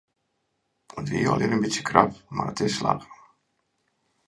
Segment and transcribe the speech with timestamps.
[1.01, 3.09] It wie allegear in bytsje krap mar it is slagge.